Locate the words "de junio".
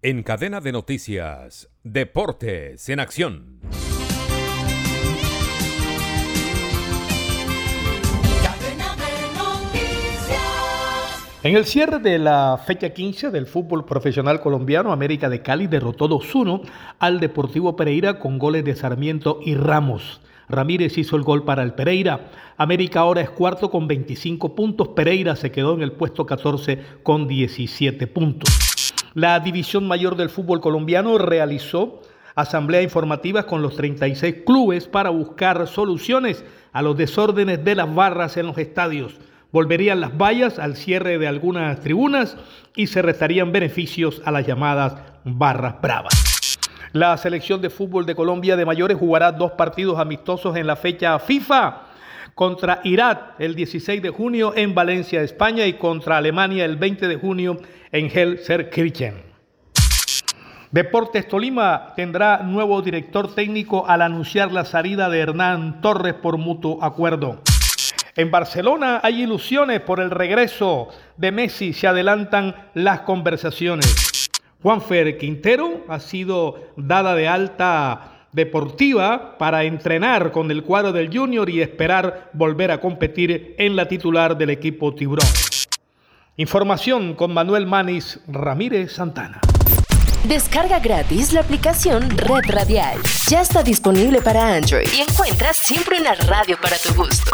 54.00-54.52, 57.08-57.56